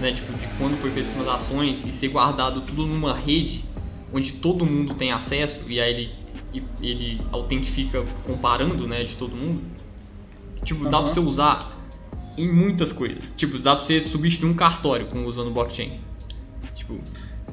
[0.00, 3.64] né, tipo, de quando foi feita as transações e ser guardado tudo numa rede
[4.12, 6.10] onde todo mundo tem acesso e aí ele,
[6.52, 9.62] e- ele autentifica comparando, né, de todo mundo.
[10.64, 11.58] Tipo, dá pra você usar
[12.36, 13.32] em muitas coisas.
[13.36, 16.00] Tipo, dá pra você substituir um cartório com usando blockchain.
[16.74, 16.98] Tipo,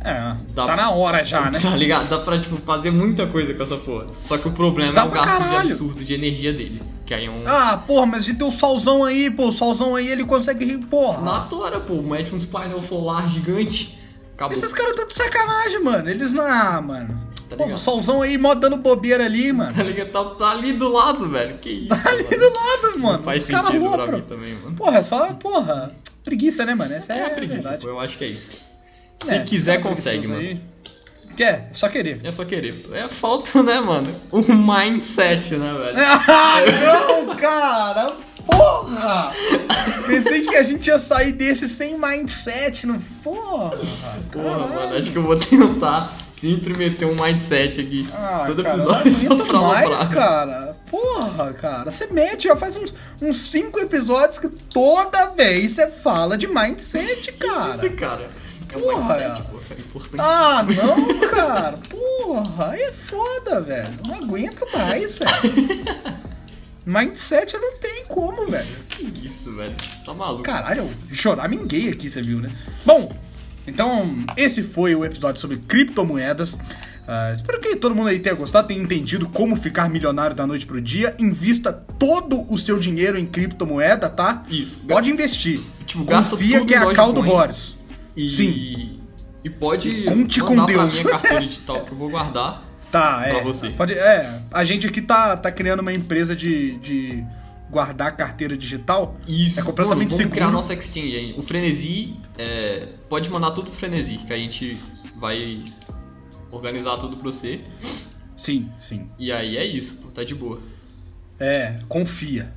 [0.04, 1.60] É, Dá- tá na hora já, né?
[1.60, 2.10] Tá ligado?
[2.10, 4.08] Dá pra, tipo, fazer muita coisa com essa porra.
[4.24, 5.60] Só que o problema Dá é o gasto de caralho.
[5.72, 6.82] absurdo de energia dele.
[7.06, 7.44] Que aí é um.
[7.48, 9.48] Ah, porra, mas a gente tem o solzão aí, pô.
[9.48, 10.78] O solzão aí ele consegue.
[10.78, 11.22] Porra.
[11.22, 13.98] Na tora, pô, mete uns painel solar gigante.
[14.36, 14.56] Acabou.
[14.56, 16.10] Esses caras estão de sacanagem, mano.
[16.10, 16.44] Eles não.
[16.46, 17.28] Ah, mano.
[17.50, 17.80] Tá Pô, o ligado?
[17.80, 19.74] solzão aí, mó dando bobeira ali, mano.
[19.74, 20.12] Tá ligado?
[20.12, 21.58] Tá, tá ali do lado, velho.
[21.60, 21.88] Que isso?
[21.90, 22.38] Tá ali mano?
[22.38, 23.18] do lado, mano.
[23.18, 24.76] Não faz Os sentido pra mim também, mano.
[24.76, 25.92] Porra, é só, porra.
[26.26, 26.94] Preguiça, né, mano?
[26.94, 27.84] Essa é, É a a preguiça, verdade.
[27.86, 28.62] pô, eu acho que é isso.
[29.24, 30.40] Se É, quiser, consegue, mano.
[30.40, 30.62] aí.
[31.36, 32.20] Quer, só querer.
[32.24, 32.84] É só querer.
[32.94, 34.14] É falta, né, mano?
[34.34, 35.98] Um mindset, né, velho?
[36.28, 36.62] Ah,
[37.28, 38.12] não, cara!
[38.46, 39.32] Porra!
[40.08, 43.00] Pensei que a gente ia sair desse sem mindset, não?
[43.24, 43.70] Porra!
[43.70, 44.70] Porra, caralho.
[44.74, 48.08] mano, acho que eu vou tentar sempre meter um mindset aqui.
[48.14, 50.78] Ah, Todo cara, episódio não aguento mais, cara.
[50.90, 51.92] Porra, cara.
[51.92, 57.32] Você mete, já faz uns, uns cinco episódios que toda vez você fala de mindset,
[57.34, 57.86] cara.
[57.86, 58.30] Isso, cara.
[58.74, 59.74] Porra, é.
[59.74, 60.20] é importante.
[60.20, 61.80] Ah, não, cara.
[61.90, 63.94] Porra, aí é foda, velho.
[64.06, 65.86] Não aguento mais, velho.
[66.86, 68.68] Mindset não tem como, velho.
[68.90, 69.76] Que isso, velho.
[70.06, 70.44] Tá maluco.
[70.44, 72.50] Caralho, eu choraminguei aqui, você viu, né?
[72.86, 73.12] Bom,
[73.68, 76.56] então esse foi o episódio sobre criptomoedas.
[77.08, 80.66] Ah, espero que todo mundo aí tenha gostado, tenha entendido como ficar milionário da noite
[80.66, 81.16] pro dia.
[81.18, 84.44] Invista todo o seu dinheiro em criptomoeda, tá?
[84.50, 84.80] Isso.
[84.88, 85.62] Pode investir.
[85.86, 87.24] Tipo, Confia que é a cal do.
[87.24, 87.77] Boris.
[88.18, 88.30] E...
[88.30, 89.00] Sim.
[89.44, 90.72] E pode E conte com Deus.
[91.00, 92.64] pra minha carteira digital que eu vou guardar.
[92.92, 93.34] Tá, é.
[93.34, 93.70] Pra você.
[93.72, 97.22] Pode, é, a gente aqui tá, tá criando uma empresa de, de
[97.70, 99.18] guardar carteira digital.
[99.28, 99.60] Isso.
[99.60, 100.56] É completamente Mano, vamos criar seguro.
[100.56, 101.36] nossa exchange aí.
[101.38, 104.78] O Frenesi, é, pode mandar tudo pro Frenesi, que a gente
[105.18, 105.62] vai
[106.50, 107.60] organizar tudo pra você.
[108.38, 109.10] Sim, sim.
[109.20, 110.62] E aí é isso, pô, tá de boa.
[111.38, 112.54] É, confia.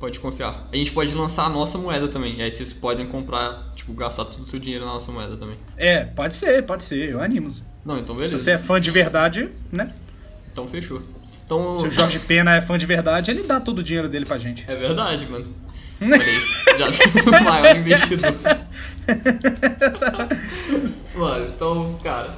[0.00, 0.66] Pode confiar.
[0.72, 2.36] A gente pode lançar a nossa moeda também.
[2.38, 5.56] E aí vocês podem comprar, tipo, gastar todo o seu dinheiro na nossa moeda também.
[5.76, 7.50] É, pode ser, pode ser, eu animo.
[7.84, 8.38] Não, então Se beleza.
[8.38, 9.92] você é fã de verdade, né?
[10.50, 11.02] Então fechou.
[11.44, 11.80] Então.
[11.80, 14.38] Se o Jorge Pena é fã de verdade, ele dá todo o dinheiro dele pra
[14.38, 14.64] gente.
[14.66, 15.46] É verdade, mano.
[16.78, 16.92] Já o
[17.44, 18.34] maior investidor.
[21.14, 22.30] Mano, então, cara.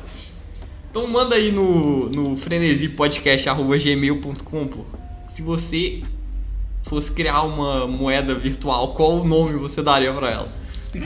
[0.91, 4.85] Então manda aí no, no frenesipodcast.gmail.com, pô.
[5.29, 6.03] Se você
[6.83, 10.49] fosse criar uma moeda virtual, qual o nome você daria pra ela?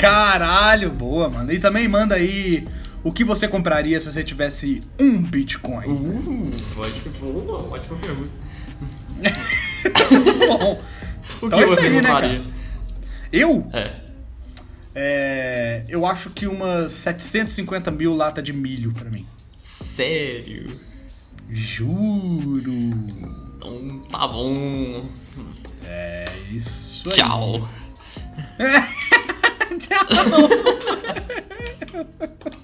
[0.00, 1.52] Caralho, boa, mano.
[1.52, 2.66] E também manda aí
[3.04, 5.86] o que você compraria se você tivesse um Bitcoin.
[5.86, 8.30] Uh, ótima, boa, ótima pergunta.
[10.48, 10.82] Bom,
[11.42, 12.42] O Então que é você aí, né, compraria?
[13.32, 13.90] eu, É.
[14.94, 19.26] é, eu acho que umas 750 mil lata de milho pra mim.
[19.56, 20.78] Sério?
[21.50, 22.70] Juro.
[23.56, 25.04] Então tá bom.
[25.86, 27.14] É isso aí.
[27.14, 27.68] Tchau.
[29.80, 30.06] Tchau.